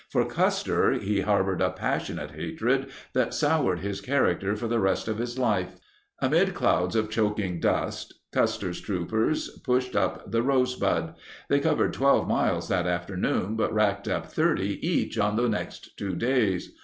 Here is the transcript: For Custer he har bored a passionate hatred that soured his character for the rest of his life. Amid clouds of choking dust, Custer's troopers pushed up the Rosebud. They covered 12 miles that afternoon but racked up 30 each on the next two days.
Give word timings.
For 0.09 0.25
Custer 0.25 0.93
he 0.93 1.21
har 1.21 1.43
bored 1.43 1.61
a 1.61 1.69
passionate 1.69 2.31
hatred 2.31 2.87
that 3.13 3.35
soured 3.35 3.81
his 3.81 4.01
character 4.01 4.55
for 4.55 4.67
the 4.67 4.79
rest 4.79 5.07
of 5.07 5.19
his 5.19 5.37
life. 5.37 5.75
Amid 6.19 6.55
clouds 6.55 6.95
of 6.95 7.11
choking 7.11 7.59
dust, 7.59 8.11
Custer's 8.33 8.81
troopers 8.81 9.49
pushed 9.63 9.95
up 9.95 10.31
the 10.31 10.41
Rosebud. 10.41 11.13
They 11.49 11.59
covered 11.59 11.93
12 11.93 12.27
miles 12.27 12.67
that 12.67 12.87
afternoon 12.87 13.55
but 13.55 13.71
racked 13.71 14.07
up 14.07 14.25
30 14.25 14.79
each 14.83 15.19
on 15.19 15.35
the 15.35 15.47
next 15.47 15.95
two 15.97 16.15
days. 16.15 16.71